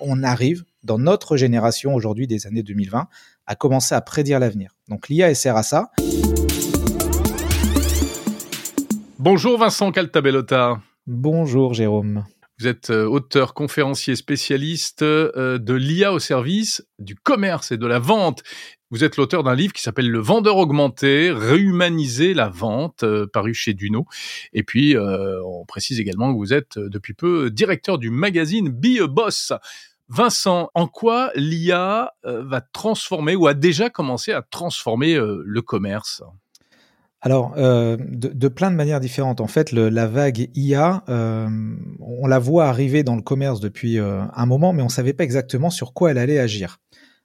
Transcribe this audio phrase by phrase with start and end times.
[0.00, 3.08] on arrive, dans notre génération aujourd'hui des années 2020,
[3.46, 4.70] à commencer à prédire l'avenir.
[4.88, 5.90] Donc l'IA elle sert à ça.
[9.18, 10.80] Bonjour Vincent Caltabellota.
[11.06, 12.24] Bonjour Jérôme.
[12.58, 17.86] Vous êtes euh, auteur, conférencier, spécialiste euh, de l'IA au service du commerce et de
[17.86, 18.42] la vente.
[18.94, 23.52] Vous êtes l'auteur d'un livre qui s'appelle Le vendeur augmenté, réhumaniser la vente, euh, paru
[23.52, 24.06] chez Duno.
[24.52, 29.08] Et puis, on précise également que vous êtes depuis peu directeur du magazine Be a
[29.08, 29.52] Boss.
[30.08, 36.22] Vincent, en quoi l'IA va transformer ou a déjà commencé à transformer le commerce?
[37.24, 39.40] Alors, euh, de, plein de manières différentes.
[39.40, 41.48] En fait, la vague IA, euh,
[41.98, 45.14] on la voit arriver dans le commerce depuis euh, un moment, mais on ne savait
[45.14, 46.80] pas exactement sur quoi elle allait agir.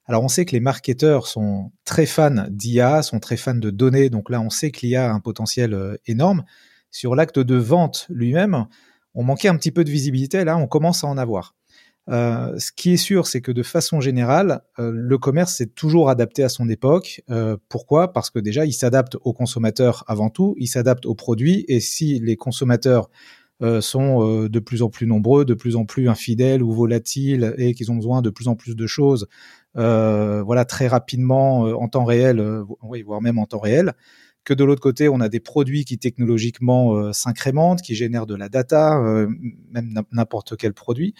[0.10, 4.10] Alors, on sait que les marketeurs sont très fans d'IA, sont très fans de données,
[4.10, 6.44] donc là, on sait que l'IA a un potentiel énorme.
[6.90, 8.66] Sur l'acte de vente lui-même,
[9.14, 11.54] on manquait un petit peu de visibilité, là, on commence à en avoir.
[12.10, 16.10] Euh, ce qui est sûr, c'est que de façon générale, euh, le commerce s'est toujours
[16.10, 17.22] adapté à son époque.
[17.30, 18.14] Euh, pourquoi?
[18.14, 22.20] Parce que déjà, il s'adapte aux consommateurs avant tout, il s'adapte aux produits, et si
[22.20, 23.10] les consommateurs
[23.82, 27.92] sont de plus en plus nombreux, de plus en plus infidèles ou volatiles, et qu'ils
[27.92, 29.28] ont besoin de plus en plus de choses,
[29.76, 32.42] voilà, très rapidement, en temps réel,
[32.84, 33.94] oui, voire même en temps réel,
[34.46, 38.50] que de l'autre côté, on a des produits qui technologiquement s'incrémentent, qui génèrent de la
[38.50, 38.98] data,
[39.72, 41.14] même n'importe quel produit.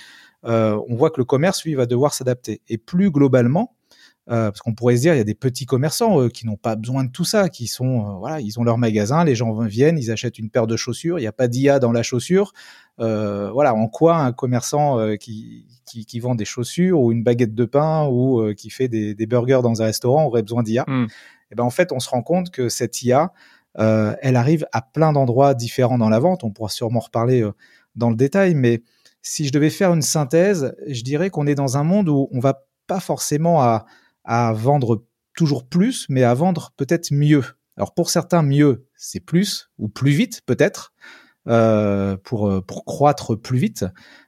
[0.46, 2.62] Euh, on voit que le commerce, lui, va devoir s'adapter.
[2.70, 3.79] Et plus globalement, euh,
[4.28, 7.04] parce qu'on pourrait se dire, il y a des petits commerçants qui n'ont pas besoin
[7.04, 10.12] de tout ça, qui sont, euh, voilà, ils ont leur magasin, les gens viennent, ils
[10.12, 12.54] achètent une paire de chaussures, il n'y a pas d'IA dans la chaussure.
[12.98, 18.08] voilà, en quoi un commerçant qui, qui, vend des chaussures ou une baguette de pain
[18.08, 21.08] ou qui fait des, burgers dans un restaurant aurait besoin d'IA Et hmm.
[21.52, 23.32] eh ben en fait, on se rend compte que cette IA,
[23.76, 26.44] elle arrive à plein d'endroits différents dans la vente.
[26.44, 27.50] On pourra sûrement reparler
[27.96, 28.84] dans le détail, mais
[29.22, 32.40] si je devais faire une synthèse, je dirais qu'on est dans un monde où on
[32.40, 33.86] va pas forcément à,
[34.54, 37.44] vendre toujours plus, mais à vendre peut-être mieux.
[37.78, 40.94] Alors pour certains, mieux, c'est plus ou plus vite peut-être.
[41.48, 43.86] Euh, pour, pour croître plus vite,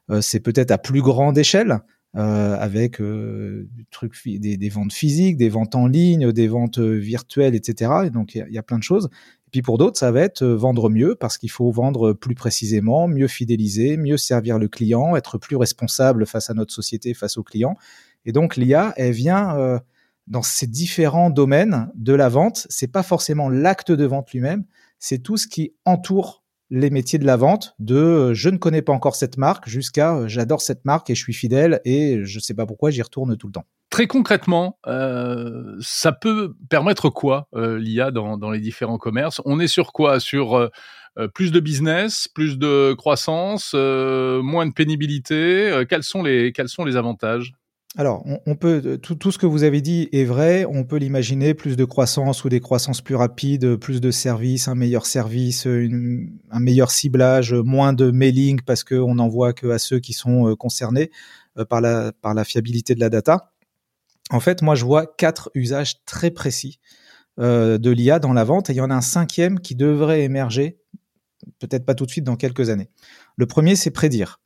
[0.10, 1.80] euh, c'est peut-être à plus grande échelle.
[2.18, 7.92] Euh, avec des, ventes physiques, des ventes en ligne, des ventes virtuelles, etc.
[8.08, 9.10] Et donc il y, a plein de choses.
[9.52, 13.08] Puis pour d'autres, ça va être euh, vendre mieux parce qu'il faut vendre plus précisément,
[13.08, 17.44] mieux fidéliser, mieux servir le client, être plus responsable face à notre société, face aux
[17.44, 17.76] clients.
[18.26, 19.80] Et donc l'IA, elle vient euh,
[20.28, 22.68] dans ces différents domaines de la vente.
[22.70, 24.66] C'est pas forcément l'acte de vente lui-même,
[25.00, 28.82] c'est tout ce qui entoure les métiers de la vente, de euh, je ne connais
[28.82, 32.54] pas encore cette marque jusqu'à j'adore cette marque et je suis fidèle et je sais
[32.54, 33.66] pas pourquoi j'y retourne tout le temps.
[33.92, 39.42] Très concrètement, euh, ça peut permettre quoi euh, l'IA dans, dans, les différents commerces?
[39.44, 40.22] On est sur quoi?
[40.22, 46.70] Sur euh, plus de business, plus de croissance, moins de pénibilité Quels sont les quels
[46.70, 47.52] sont les avantages?
[47.98, 50.64] Alors, on, peut tout, tout, ce que vous avez dit est vrai.
[50.64, 54.76] On peut l'imaginer plus de croissance ou des croissances plus rapides, plus de services, un
[54.76, 60.14] meilleur service, un meilleur ciblage, moins de mailing parce qu'on n'envoie que à ceux qui
[60.14, 61.12] sont concernés
[61.68, 63.52] par la par la fiabilité de la data.
[64.32, 66.80] En fait, moi, je vois quatre usages très précis
[67.40, 70.24] euh, de l'IA dans la vente et il y en a un cinquième qui devrait
[70.24, 70.80] émerger,
[71.60, 72.90] peut-être pas tout de suite, dans quelques années.
[73.36, 74.40] Le premier, c'est prédire.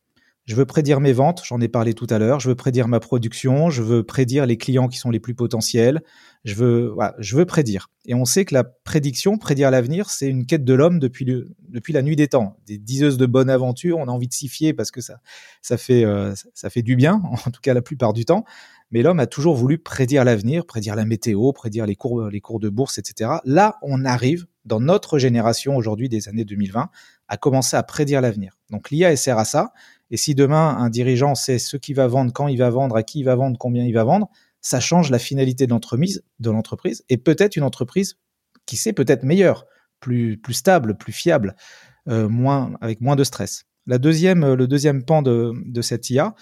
[0.46, 2.40] Je veux prédire mes ventes, j'en ai parlé tout à l'heure.
[2.40, 6.04] Je veux prédire ma production, je veux prédire les clients qui sont les plus potentiels.
[6.44, 7.90] Je veux, je veux prédire.
[8.06, 11.26] Et on sait que la prédiction, prédire l'avenir, c'est une quête de l'homme depuis
[11.68, 12.58] depuis la nuit des temps.
[12.68, 15.16] Des diseuses de bonne aventure, on a envie de s'y fier parce que ça,
[15.64, 18.46] ça fait, euh, ça fait du bien, en tout cas la plupart du temps.
[18.92, 22.60] Mais l'homme a toujours voulu prédire l'avenir, prédire la météo, prédire les cours, les cours
[22.60, 23.32] de bourse, etc.
[23.44, 26.90] Là, on arrive dans notre génération aujourd'hui des années 2020
[27.28, 28.58] à commencer à prédire l'avenir.
[28.70, 29.72] Donc l'IA sert à ça.
[30.12, 33.04] Et si demain un dirigeant sait ce qu'il va vendre, quand il va vendre, à
[33.04, 34.30] qui il va vendre, combien il va vendre,
[34.62, 38.18] ça change la finalité de l'entreprise, de l'entreprise et peut-être une entreprise
[38.66, 39.66] qui sait peut-être meilleure,
[40.00, 41.56] plus stable, plus fiable,
[42.08, 43.66] euh, moins avec moins de stress.
[43.88, 46.36] La deuxième, le deuxième pan de, de cette IA,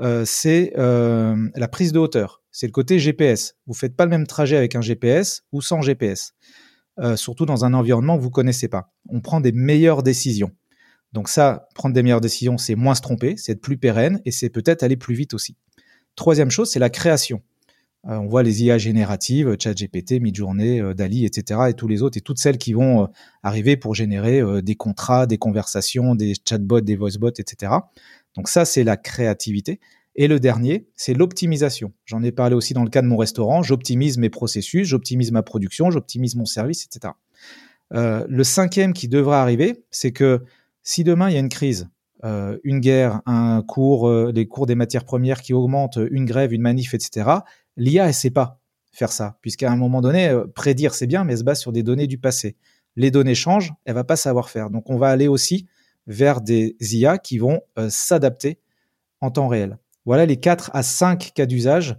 [0.00, 2.42] euh, c'est euh, la prise de hauteur.
[2.50, 3.56] C'est le côté GPS.
[3.66, 6.34] Vous faites pas le même trajet avec un GPS ou sans GPS.
[6.98, 8.92] Euh, surtout dans un environnement que vous connaissez pas.
[9.08, 10.50] On prend des meilleures décisions.
[11.12, 14.30] Donc ça, prendre des meilleures décisions, c'est moins se tromper, c'est être plus pérenne et
[14.30, 15.56] c'est peut-être aller plus vite aussi.
[16.16, 17.42] Troisième chose, c'est la création.
[18.04, 21.60] on voit les IA génératives, ChatGPT, Midjourney, Dali, etc.
[21.68, 23.08] et tous les autres et toutes celles qui vont
[23.42, 27.72] arriver pour générer des contrats, des conversations, des chatbots, des voicebots, etc.
[28.34, 29.80] Donc ça, c'est la créativité.
[30.20, 31.92] Et le dernier, c'est l'optimisation.
[32.04, 33.62] J'en ai parlé aussi dans le cas de mon restaurant.
[33.62, 37.14] J'optimise mes processus, j'optimise ma production, j'optimise mon service, etc.
[37.94, 40.42] Euh, le cinquième qui devra arriver, c'est que
[40.88, 41.90] si demain il y a une crise,
[42.24, 46.94] une guerre, un cours, les cours des matières premières qui augmentent, une grève, une manif,
[46.94, 47.28] etc.
[47.76, 48.58] L'IA, elle sait pas
[48.90, 51.82] faire ça, puisqu'à un moment donné, prédire c'est bien, mais elle se base sur des
[51.82, 52.56] données du passé.
[52.96, 54.70] Les données changent, elle va pas savoir faire.
[54.70, 55.66] Donc on va aller aussi
[56.06, 57.60] vers des IA qui vont
[57.90, 58.58] s'adapter
[59.20, 59.76] en temps réel.
[60.06, 61.98] Voilà les 4 à 5 cas d'usage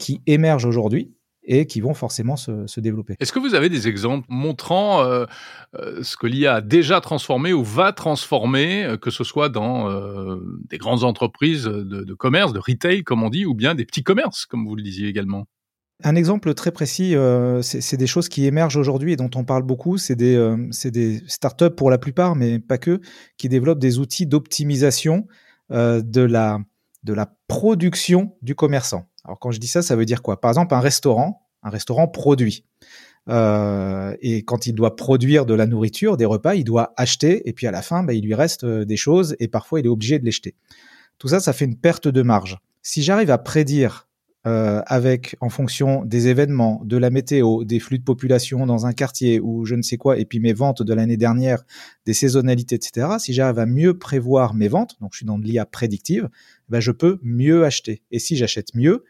[0.00, 3.16] qui émergent aujourd'hui et qui vont forcément se, développer.
[3.20, 5.26] Est-ce que vous avez des exemples montrant euh,
[5.74, 9.90] euh, ce que l'IA a déjà transformé ou va transformer, euh, que ce soit dans
[10.68, 14.46] des grandes entreprises de, commerce, de retail, comme on dit, ou bien des petits commerces,
[14.46, 15.46] comme vous le disiez également?
[16.02, 17.14] Un exemple très précis,
[17.62, 19.98] c'est des choses qui émergent aujourd'hui et dont on parle beaucoup.
[19.98, 23.00] C'est des, des startups pour la plupart, mais pas que,
[23.36, 25.26] qui développent des outils d'optimisation
[25.70, 26.58] de, la,
[27.02, 29.09] de la production du commerçant.
[29.24, 30.40] Alors quand je dis ça, ça veut dire quoi?
[30.40, 32.64] Par exemple, un restaurant, un restaurant produit.
[33.28, 37.52] Euh, et quand il doit produire de la nourriture, des repas, il doit acheter, et
[37.52, 39.90] puis à la fin, bah, il lui reste euh, des choses, et parfois il est
[39.90, 40.54] obligé de les jeter.
[41.18, 42.58] Tout ça, ça fait une perte de marge.
[42.82, 44.08] Si j'arrive à prédire
[44.46, 48.92] euh, avec, en fonction des événements, de la météo, des flux de population dans un
[48.92, 51.62] quartier ou je ne sais quoi, et puis mes ventes de l'année dernière,
[52.06, 53.06] des saisonnalités, etc.
[53.18, 56.28] Si j'arrive à mieux prévoir mes ventes, donc je suis dans de l'IA prédictive,
[56.68, 58.02] ben je peux mieux acheter.
[58.10, 59.04] Et si j'achète mieux,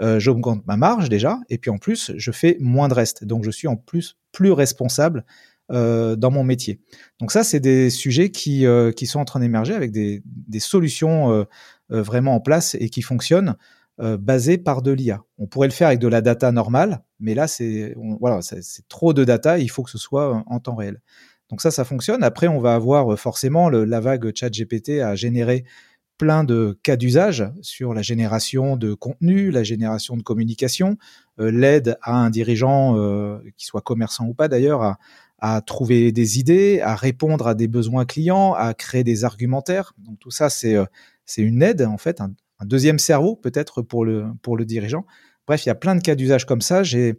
[0.00, 3.24] euh, j'augmente ma marge déjà, et puis en plus, je fais moins de reste.
[3.24, 5.24] Donc je suis en plus plus responsable
[5.72, 6.80] euh, dans mon métier.
[7.18, 10.60] Donc ça, c'est des sujets qui, euh, qui sont en train d'émerger avec des, des
[10.60, 11.44] solutions euh,
[11.90, 13.56] euh, vraiment en place et qui fonctionnent
[14.00, 15.22] euh, basé par de l'IA.
[15.38, 18.40] On pourrait le faire avec de la data normale, mais là, c'est voilà,
[18.88, 19.58] trop de data.
[19.58, 21.00] Il faut que ce soit en temps réel.
[21.50, 22.22] Donc ça, ça fonctionne.
[22.22, 25.64] Après, on va avoir euh, forcément la vague ChatGPT à générer
[26.18, 30.96] plein de cas d'usage sur la génération de contenu, la génération de communication,
[31.40, 34.96] euh, l'aide à un dirigeant, euh, qui soit commerçant ou pas d'ailleurs,
[35.38, 39.92] à, trouver des idées, à répondre à des besoins clients, à créer des argumentaires.
[39.98, 40.76] Donc tout ça, c'est
[41.36, 42.22] une aide en fait,
[42.58, 45.06] un deuxième cerveau peut-être pour le, dirigeant.
[45.46, 46.82] Bref, il y a plein de cas d'usage comme ça.
[46.82, 47.14] J'ai,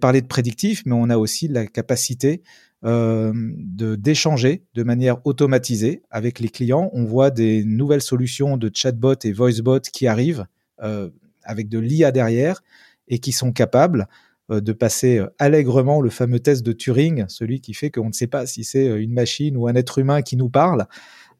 [0.00, 2.42] parlé de prédictif, mais on a aussi la capacité
[2.84, 6.90] euh, d'échanger de manière automatisée avec les clients.
[6.92, 10.46] On voit des nouvelles solutions de chatbot et voicebot qui arrivent
[10.82, 11.10] euh,
[11.42, 12.62] avec de l'IA derrière
[13.08, 14.06] et qui sont capables
[14.50, 18.26] euh, de passer allègrement le fameux test de Turing, celui qui fait qu'on ne sait
[18.26, 20.86] pas si c'est une machine ou un être humain qui nous parle.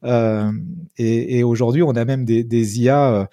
[0.05, 0.51] Euh,
[0.97, 3.25] et, et aujourd'hui, on a même des, des IA euh,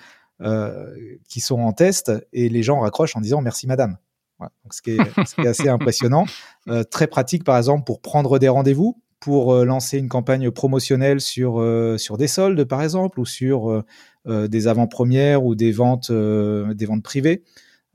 [0.42, 0.90] euh,
[1.28, 3.96] qui sont en test et les gens raccrochent en disant merci madame.
[4.40, 6.26] Donc, ce, qui est, ce qui est assez impressionnant.
[6.69, 11.20] Euh, très pratique, par exemple, pour prendre des rendez-vous, pour euh, lancer une campagne promotionnelle
[11.20, 13.82] sur, euh, sur des soldes, par exemple, ou sur
[14.24, 17.42] des avant-premières ou des ventes, des ventes privées.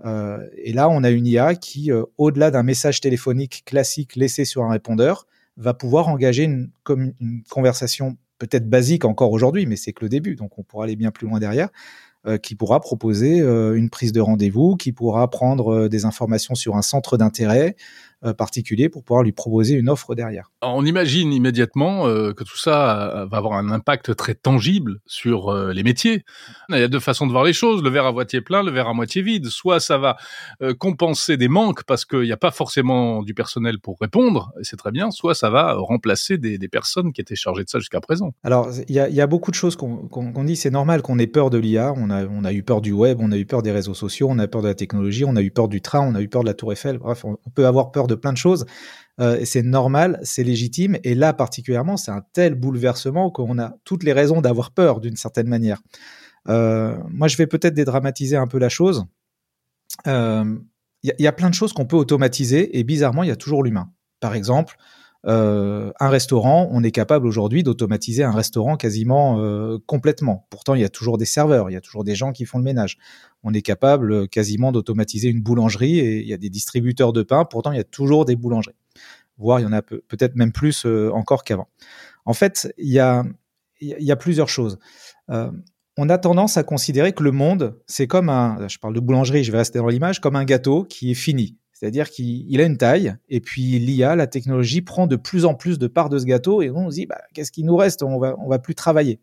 [0.03, 4.69] et là, on a une IA qui, au-delà d'un message téléphonique classique laissé sur un
[4.69, 10.09] répondeur, va pouvoir engager une, une conversation peut-être basique encore aujourd'hui, mais c'est que le
[10.09, 11.69] début, donc on pourra aller bien plus loin derrière,
[12.25, 16.55] euh, qui pourra proposer euh, une prise de rendez-vous, qui pourra prendre euh, des informations
[16.55, 17.75] sur un centre d'intérêt,
[18.37, 20.51] particulier pour pouvoir lui proposer une offre derrière.
[20.61, 25.53] On imagine immédiatement euh, que tout ça euh, va avoir un impact très tangible sur
[25.53, 26.23] les métiers.
[26.69, 28.71] Il y a deux façons de voir les choses, le verre à moitié plein, le
[28.71, 29.47] verre à moitié vide.
[29.47, 30.17] Soit ça va
[30.79, 34.75] compenser des manques parce qu'il n'y a pas forcément du personnel pour répondre, et c'est
[34.75, 38.01] très bien, soit ça va remplacer des, des, personnes qui étaient chargées de ça jusqu'à
[38.01, 38.33] présent.
[38.43, 41.01] Alors, il y a, y a, beaucoup de choses qu'on qu qu dit, c'est normal
[41.01, 43.37] qu'on ait peur de l'IA, on a, on a eu peur du web, on a
[43.37, 45.67] eu peur des réseaux sociaux, on a peur de la technologie, on a eu peur
[45.67, 48.06] du train, on a eu peur de la tour Eiffel, bref, on peut avoir peur
[48.07, 48.65] de plein de choses.
[49.19, 50.97] Euh, c'est normal, c'est légitime.
[51.03, 55.15] Et là, particulièrement, c'est un tel bouleversement qu'on a toutes les raisons d'avoir peur d'une
[55.15, 55.81] certaine manière.
[56.49, 59.05] Euh, moi, je vais peut-être dédramatiser un peu la chose.
[60.05, 60.55] Il euh,
[61.03, 63.63] y, y, a plein de choses qu'on peut automatiser et bizarrement, il y a toujours
[63.63, 63.91] l'humain.
[64.19, 64.77] Par exemple,
[65.25, 70.47] euh, un restaurant, on est capable aujourd'hui d'automatiser un restaurant quasiment euh, complètement.
[70.49, 72.59] Pourtant, il y a toujours des serveurs, il y a toujours des gens qui font
[72.59, 72.97] le ménage.
[73.43, 77.23] On est capable euh, quasiment d'automatiser une boulangerie et il y a des distributeurs de
[77.23, 77.45] pain.
[77.45, 78.75] Pourtant, il y a toujours des boulangeries.
[79.37, 81.67] Voire, il y en a peut-être même plus euh, encore qu'avant.
[82.25, 83.23] En fait, il y a,
[83.79, 84.79] il y a plusieurs choses.
[85.29, 85.51] Euh,
[85.97, 89.43] on a tendance à considérer que le monde, c'est comme un, je parle de boulangerie,
[89.43, 91.57] je vais rester dans l'image, comme un gâteau qui est fini.
[91.79, 95.77] C'est-à-dire qu'il a une taille, et puis l'IA, la technologie, prend de plus en plus
[95.77, 98.01] de parts de ce gâteau, et on se dit, bah, qu'est-ce qui nous reste?
[98.01, 99.19] On va, va plus travailler.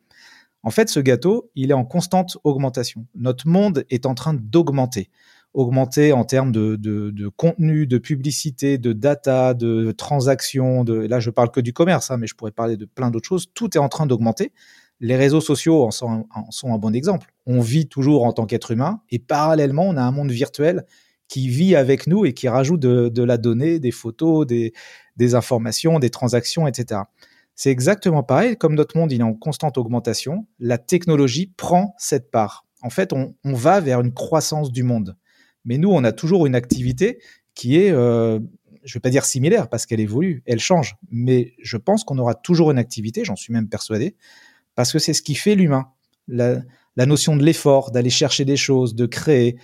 [0.62, 3.06] En fait, ce gâteau, il est en constante augmentation.
[3.16, 5.10] Notre monde est en train d'augmenter.
[5.52, 10.84] Augmenter en termes de, contenu, de publicité, de data, de transactions.
[10.84, 13.48] Là, je parle que du commerce, hein, mais je pourrais parler de plein d'autres choses.
[13.52, 14.52] Tout est en train d'augmenter.
[15.00, 16.28] Les réseaux sociaux en sont
[16.72, 17.34] un bon exemple.
[17.46, 20.84] On vit toujours en tant qu'être humain, et parallèlement, on a un monde virtuel
[21.28, 24.72] qui vit avec nous et qui rajoute de, la donnée, des photos, des,
[25.34, 27.02] informations, des transactions, etc.
[27.54, 32.30] C'est exactement pareil, comme notre monde il est en constante augmentation, la technologie prend cette
[32.30, 32.66] part.
[32.82, 35.16] En fait, on, va vers une croissance du monde.
[35.64, 37.18] Mais nous, on a toujours une activité
[37.54, 38.38] qui est, euh,
[38.84, 40.96] je ne vais pas dire similaire parce qu'elle évolue, elle change.
[41.10, 44.16] Mais je pense qu'on aura toujours une activité, j'en suis même persuadé,
[44.74, 45.88] parce que c'est ce qui fait l'humain.
[46.28, 49.56] La notion de l'effort, d'aller chercher des choses, de créer,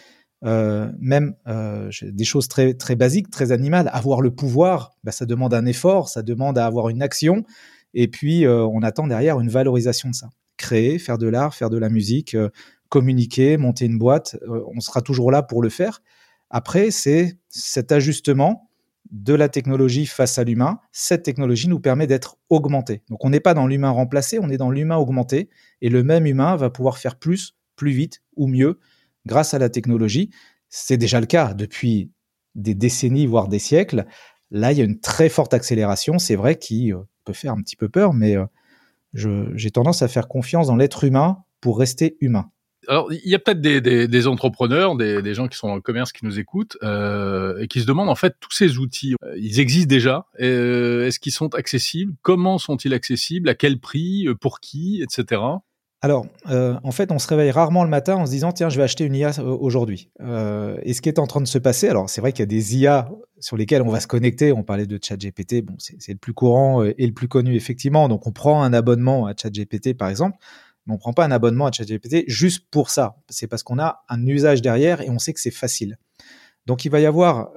[0.44, 3.90] euh, même euh, des choses très très basiques, très animales.
[3.92, 7.44] Avoir le pouvoir, bah, ça demande un effort, ça demande à avoir une action,
[7.92, 10.30] et puis euh, on attend derrière une valorisation de ça.
[10.56, 12.36] Créer, faire de l'art, faire de la musique,
[12.90, 16.02] communiquer, monter une boîte, on sera toujours là pour le faire.
[16.50, 18.68] Après, c'est cet ajustement
[19.10, 20.80] de la technologie face à l'humain.
[20.92, 23.02] Cette technologie nous permet d'être augmenté.
[23.08, 25.48] Donc on n'est pas dans l'humain remplacé, on est dans l'humain augmenté,
[25.80, 28.78] et le même humain va pouvoir faire plus, plus vite ou mieux
[29.26, 30.30] grâce à la technologie.
[30.68, 32.10] C'est déjà le cas depuis
[32.54, 34.06] des décennies, voire des siècles.
[34.50, 37.62] Là, il y a une très forte accélération, c'est vrai, qui euh, peut faire un
[37.62, 42.16] petit peu peur, mais euh, j'ai tendance à faire confiance dans l'être humain pour rester
[42.20, 42.50] humain.
[42.88, 46.24] Alors, il y a peut-être des, entrepreneurs, des, gens qui sont dans le commerce qui
[46.24, 50.26] nous écoutent euh, et qui se demandent en fait tous ces outils, ils existent déjà.
[50.38, 52.14] Est-ce qu'ils sont accessibles?
[52.22, 53.50] Comment sont-ils accessibles?
[53.50, 54.26] À quel prix?
[54.40, 55.02] Pour qui?
[55.02, 55.40] Etc.
[56.02, 58.78] Alors, euh, en fait, on se réveille rarement le matin en se disant tiens, je
[58.78, 60.10] vais acheter une IA euh, aujourd'hui.
[60.20, 62.44] Euh, et ce qui est en train de se passer, alors c'est vrai qu'il y
[62.44, 64.52] a des IA sur lesquelles on va se connecter.
[64.52, 68.08] On parlait de ChatGPT, bon, c'est le plus courant et le plus connu effectivement.
[68.08, 70.38] Donc, on prend un abonnement à ChatGPT par exemple,
[70.86, 73.16] mais on prend pas un abonnement à ChatGPT juste pour ça.
[73.28, 75.98] C'est parce qu'on a un usage derrière et on sait que c'est facile.
[76.64, 77.50] Donc, il va y avoir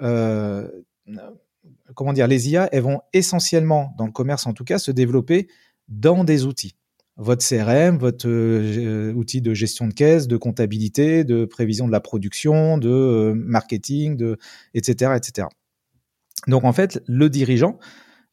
[1.95, 5.47] comment dire, les IA, elles vont essentiellement, dans le commerce en tout cas, se développer
[5.87, 6.75] dans des outils
[7.17, 11.99] votre CRM, votre euh, outil de gestion de caisse, de comptabilité, de prévision de la
[11.99, 14.37] production, de euh, marketing, de
[14.73, 15.47] etc., etc.
[16.47, 17.77] Donc en fait, le dirigeant,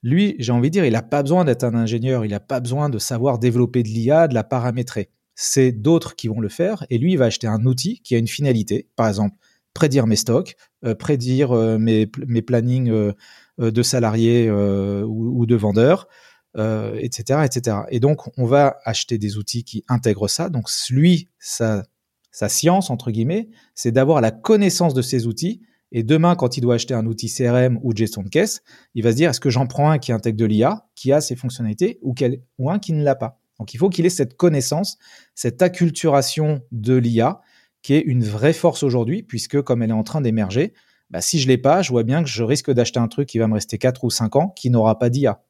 [0.02, 2.60] lui, j'ai envie de dire, il n'a pas besoin d'être un ingénieur, il n'a pas
[2.60, 5.10] besoin de savoir développer de l'IA, de la paramétrer.
[5.34, 8.18] C'est d'autres qui vont le faire, et lui, il va acheter un outil qui a
[8.18, 9.36] une finalité, par exemple,
[9.74, 13.12] prédire mes stocks, euh, prédire mes, mes plannings
[13.58, 16.08] de salariés ou, de vendeurs,
[16.56, 17.82] euh, etc.
[17.90, 20.48] Et donc, on va acheter des outils qui intègrent ça.
[20.48, 21.84] Donc, lui, sa,
[22.32, 25.60] sa science, entre guillemets, c'est d'avoir la connaissance de ces outils.
[25.92, 28.62] Et demain, quand il doit acheter un outil CRM ou de gestion de caisse,
[28.94, 31.20] il va se dire, est-ce que j'en prends un qui intègre de l'IA, qui a
[31.20, 33.40] ces fonctionnalités, ou, quel, ou un qui ne l'a pas?
[33.58, 34.98] Donc, il faut qu'il ait cette connaissance,
[35.34, 37.40] cette acculturation de l'IA,
[37.82, 40.72] qui est une vraie force aujourd'hui, puisque comme elle est en train d'émerger,
[41.10, 43.38] bah, si je l'ai pas, je vois bien que je risque d'acheter un truc qui
[43.38, 45.42] va me rester 4 ou 5 ans, qui n'aura pas d'IA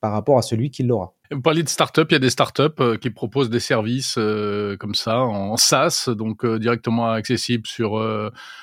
[0.00, 1.14] par rapport à celui qui l'aura.
[1.30, 4.76] Vous parlez de start-up, il y a des start-up euh, qui proposent des services euh,
[4.78, 8.00] comme ça en SaaS, donc euh, directement accessibles sur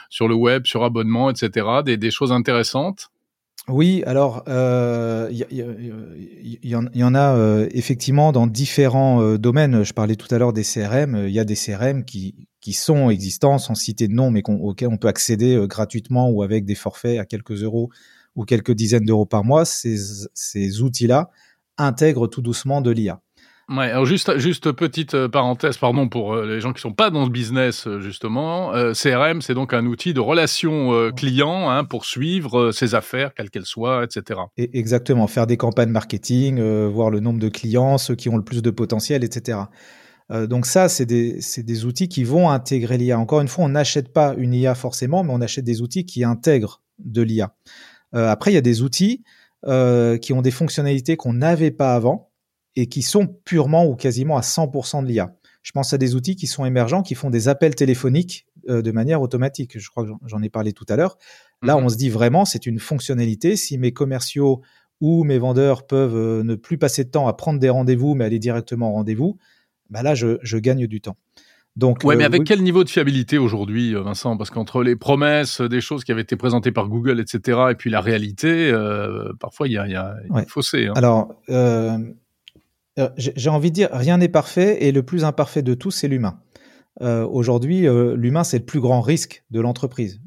[0.09, 1.67] sur le web, sur abonnement, etc.
[1.85, 3.09] Des, des choses intéressantes?
[3.67, 9.83] Oui, alors il y, y, en a effectivement dans différents domaines.
[9.83, 11.25] Je parlais tout à l'heure des CRM.
[11.27, 14.87] Il y a des CRM qui qui sont existants, sans citer de nom, mais auxquels
[14.87, 17.91] on peut accéder gratuitement ou avec des forfaits à quelques euros
[18.35, 19.97] ou quelques dizaines d'euros par mois, ces,
[20.33, 21.29] ces outils-là
[21.77, 23.21] intègrent tout doucement de l'IA.
[23.67, 27.09] Ouais, alors juste, juste petite euh, parenthèse, pardon, pour euh, les gens qui sont pas
[27.09, 28.71] dans ce business, euh, justement.
[28.93, 33.65] CRM, c'est donc un outil de relation client hein, pour suivre ses affaires, quelles qu'elles
[33.65, 34.41] soient, etc.
[34.57, 38.43] Et exactement, faire des campagnes marketing, voir le nombre de clients, ceux qui ont le
[38.43, 39.59] plus de potentiel, etc.
[40.29, 43.17] donc ça, c'est des, des outils qui vont intégrer l'IA.
[43.17, 46.23] Encore une fois, on n'achète pas une IA forcément, mais on achète des outils qui
[46.23, 47.55] intègrent de l'IA.
[48.15, 49.23] Euh, après, il y a des outils
[49.65, 52.31] euh, qui ont des fonctionnalités qu'on n'avait pas avant
[52.75, 55.35] et qui sont purement ou quasiment à 100% de l'IA.
[55.63, 58.91] Je pense à des outils qui sont émergents, qui font des appels téléphoniques euh, de
[58.91, 59.79] manière automatique.
[59.79, 61.17] Je crois que j'en ai parlé tout à l'heure.
[61.61, 61.85] Là, mhm.
[61.85, 63.55] on se dit vraiment, c'est une fonctionnalité.
[63.55, 64.61] Si mes commerciaux
[65.01, 68.39] ou mes vendeurs peuvent ne plus passer de temps à prendre des rendez-vous, mais aller
[68.39, 69.37] directement au rendez-vous,
[69.89, 71.17] bah là, je gagne du temps.
[71.75, 74.37] Donc, ouais, mais euh, avec quel niveau de fiabilité aujourd'hui, euh, Vincent?
[74.37, 77.89] Parce qu'entre les promesses, des choses qui avaient été présentées par Google, etc., et puis
[77.89, 80.87] la réalité, euh, parfois il y a, y a un fossé.
[80.87, 80.93] Hein.
[80.95, 81.97] Alors, euh,
[83.17, 86.39] j'ai envie de dire, rien n'est parfait, et le plus imparfait de tout, c'est l'humain.
[87.01, 87.81] Aujourd'hui,
[88.15, 90.21] l'humain, c'est le plus grand risque de l'entreprise.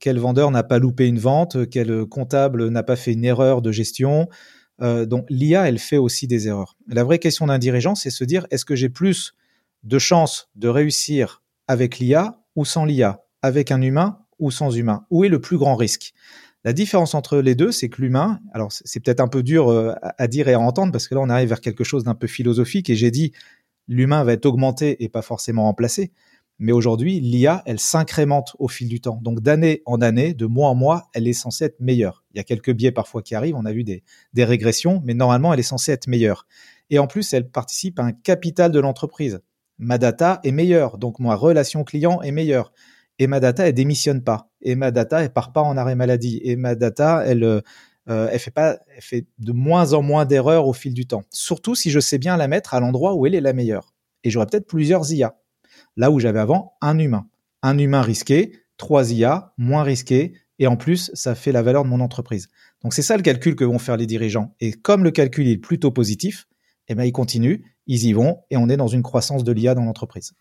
[0.00, 1.70] quel vendeur n'a pas loupé une vente?
[1.70, 4.28] Quel comptable n'a pas fait une erreur de gestion?
[4.82, 6.76] Donc, l'IA, elle fait aussi des erreurs.
[6.88, 9.32] La vraie question d'un dirigeant, c'est se dire, est-ce que j'ai plus
[9.82, 15.06] de chances de réussir avec l'IA ou sans l'IA, avec un humain ou sans humain
[15.10, 16.12] Où est le plus grand risque?
[16.64, 19.94] La différence entre les deux, c'est que l'humain, alors c'est peut-être un peu dur euh,
[20.18, 22.26] à dire et à entendre parce que là on arrive vers quelque chose d'un peu
[22.26, 23.32] philosophique et j'ai dit
[23.88, 26.12] l'humain va être augmenté et pas forcément remplacé.
[26.62, 29.18] Mais aujourd'hui, l'IA, elle s'incrémente au fil du temps.
[29.22, 32.22] Donc d'année en année, de mois en mois, elle est censée être meilleure.
[32.34, 35.14] Il y a quelques biais parfois qui arrivent, on a vu des, des régressions, mais
[35.14, 36.46] normalement, elle est censée être meilleure.
[36.90, 39.40] Et en plus, elle participe à un capital de l'entreprise.
[39.80, 42.72] Ma data est meilleure, donc ma relation client est meilleure.
[43.18, 44.50] Et ma data, elle démissionne pas.
[44.60, 46.38] Et ma data, elle part pas en arrêt maladie.
[46.44, 47.60] Et ma data, elle, euh,
[48.06, 51.22] elle fait pas, elle fait de moins en moins d'erreurs au fil du temps.
[51.30, 53.94] Surtout si je sais bien la mettre à l'endroit où elle est la meilleure.
[54.22, 55.38] Et j'aurais peut-être plusieurs IA.
[55.96, 57.26] Là où j'avais avant un humain.
[57.62, 61.88] Un humain risqué, trois IA, moins risqué, et en plus, ça fait la valeur de
[61.88, 62.48] mon entreprise.
[62.82, 64.54] Donc c'est ça le calcul que vont faire les dirigeants.
[64.60, 66.46] Et comme le calcul est plutôt positif,
[66.90, 69.74] eh ben ils continuent, ils y vont, et on est dans une croissance de l'IA
[69.74, 70.32] dans l'entreprise.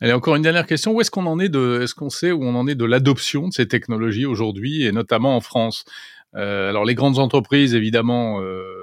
[0.00, 0.92] Allez, encore une dernière question.
[0.92, 3.48] Où est-ce qu'on en est de, est-ce qu'on sait où on en est de l'adoption
[3.48, 5.84] de ces technologies aujourd'hui, et notamment en France?
[6.36, 8.40] Euh, Alors les grandes entreprises, évidemment.
[8.40, 8.78] Euh,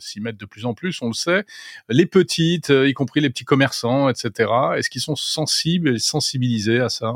[0.00, 1.44] s'y mettent de plus en plus, on le sait.
[1.88, 4.50] Les petites, euh, y compris les petits commerçants, etc.
[4.76, 7.14] Est-ce qu'ils sont sensibles et sensibilisés à ça?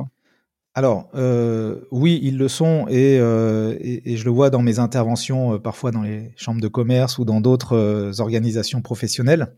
[0.75, 5.55] Alors euh, oui, ils le sont et, euh, et, je le vois dans mes interventions,
[5.55, 9.57] euh, parfois dans les chambres de commerce ou dans d'autres organisations professionnelles.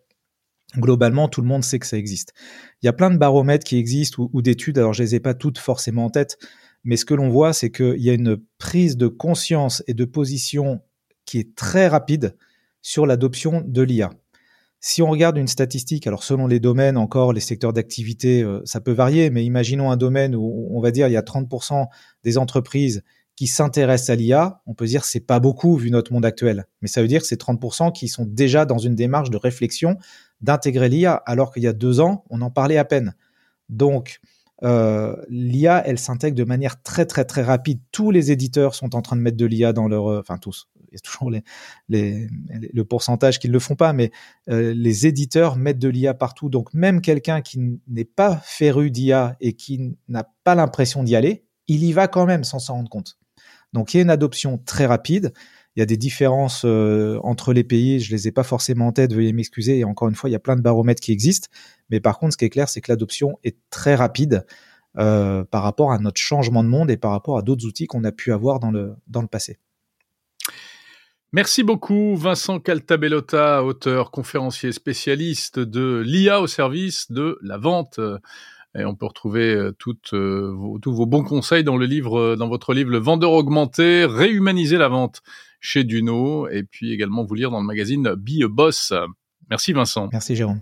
[0.77, 2.35] Globalement, tout le monde sait que ça existe.
[2.83, 4.77] Il y a plein de baromètres qui existent ou, ou d'études.
[4.77, 6.37] Alors je les ai pas toutes forcément en tête,
[6.85, 10.05] mais ce que l'on voit, c'est qu'il y a une prise de conscience et de
[10.05, 10.83] position
[11.25, 12.37] qui est très rapide
[12.83, 14.11] sur l'adoption de l'IA.
[14.89, 18.81] Si on regarde une statistique, alors selon les domaines encore, les secteurs d'activité, euh, ça
[18.81, 21.89] peut varier, mais imaginons un domaine où on va dire il y a 30%
[22.23, 23.03] des entreprises
[23.35, 26.89] qui s'intéressent à l'IA, on peut dire c'est pas beaucoup vu notre monde actuel, mais
[26.89, 29.97] ça veut dire que c'est 30% qui sont déjà dans une démarche de réflexion
[30.41, 33.17] d'intégrer l'IA, alors qu'il y a deux ans, on en parlait à peine.
[33.69, 34.21] Donc,
[34.63, 37.81] euh, l'IA, elle s'intègre de manière très très très rapide.
[37.91, 40.69] Tous les éditeurs sont en train de mettre de l'IA dans leur, euh, enfin tous,
[40.91, 41.31] il y a toujours
[41.89, 44.11] le pourcentage qui ne le font pas, mais
[44.49, 46.49] euh, les éditeurs mettent de l'IA partout.
[46.49, 51.45] Donc même quelqu'un qui n'est pas féru d'IA et qui n'a pas l'impression d'y aller,
[51.69, 53.19] il y va quand même sans s'en rendre compte.
[53.73, 55.33] Donc il y a une adoption très rapide.
[55.75, 58.93] Il y a des différences euh, entre les pays, je les ai pas forcément en
[58.93, 59.79] tête, veuillez m'excuser.
[59.79, 61.49] Et encore une fois, il y a plein de baromètres qui existent.
[61.91, 64.47] Mais par contre, ce qui est clair, c'est que l'adoption est très rapide
[64.99, 68.05] euh, par rapport à notre changement de monde et par rapport à d'autres outils qu'on
[68.05, 69.59] a pu avoir dans le, dans le passé.
[71.33, 78.01] Merci beaucoup Vincent Caltabellota, auteur, conférencier spécialiste de l'IA au service de la vente.
[78.79, 82.49] Et on peut retrouver euh, toutes, euh, tous vos bons conseils dans le livre, dans
[82.49, 85.23] votre livre Le Vendeur augmenté, réhumaniser la vente
[85.61, 88.93] chez Duno, et puis également vous lire dans le magazine Be a Boss.
[89.49, 90.09] Merci Vincent.
[90.13, 90.61] Merci Jérôme.